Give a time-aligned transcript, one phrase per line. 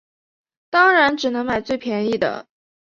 [0.71, 2.47] 当然只能买最便宜的